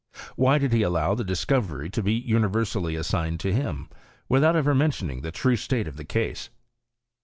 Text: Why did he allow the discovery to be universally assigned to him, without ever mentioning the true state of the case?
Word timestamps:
Why 0.35 0.57
did 0.57 0.73
he 0.73 0.81
allow 0.81 1.13
the 1.13 1.23
discovery 1.23 1.87
to 1.91 2.01
be 2.01 2.13
universally 2.15 2.95
assigned 2.95 3.39
to 3.41 3.53
him, 3.53 3.87
without 4.27 4.55
ever 4.55 4.73
mentioning 4.73 5.21
the 5.21 5.31
true 5.31 5.55
state 5.55 5.87
of 5.87 5.95
the 5.95 6.05
case? 6.05 6.49